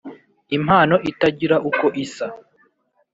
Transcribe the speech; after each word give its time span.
impano 0.57 0.95
itagira 1.11 1.55
uko 1.69 1.85
isa 2.03 2.27